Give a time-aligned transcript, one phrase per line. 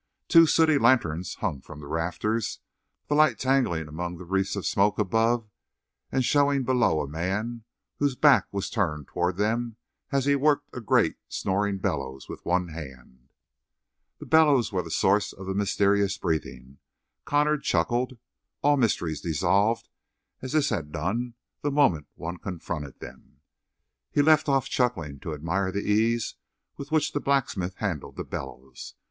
[0.27, 2.57] Two sooty lanterns hung from the rafters,
[3.07, 5.47] the light tangling among wreaths of smoke above
[6.11, 7.65] and showing below a man
[7.99, 9.75] whose back was turned toward them
[10.11, 13.29] as he worked a great snoring bellows with one hand.
[14.17, 16.79] That bellows was the source of the mysterious breathing.
[17.23, 18.17] Connor chuckled;
[18.63, 19.87] all mysteries dissolved
[20.41, 23.41] as this had done the moment one confronted them.
[24.09, 26.37] He left off chuckling to admire the ease
[26.75, 28.95] with which the blacksmith handled the bellows.